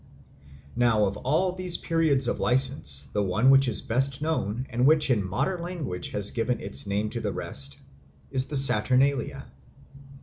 Now, 0.75 1.05
of 1.05 1.15
all 1.17 1.51
these 1.51 1.77
periods 1.77 2.27
of 2.27 2.39
license 2.39 3.07
the 3.13 3.21
one 3.21 3.51
which 3.51 3.67
is 3.67 3.83
best 3.83 4.19
known 4.19 4.65
and 4.71 4.87
which 4.87 5.11
in 5.11 5.23
modern 5.23 5.61
language 5.61 6.09
has 6.09 6.31
given 6.31 6.59
its 6.59 6.87
name 6.87 7.11
to 7.11 7.21
the 7.21 7.31
rest, 7.31 7.79
is 8.31 8.47
the 8.47 8.57
Saturnalia. 8.57 9.45